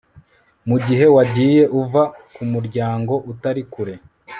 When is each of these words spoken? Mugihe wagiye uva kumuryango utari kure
Mugihe 0.69 1.05
wagiye 1.15 1.63
uva 1.81 2.03
kumuryango 2.35 3.13
utari 3.31 3.61
kure 3.73 3.95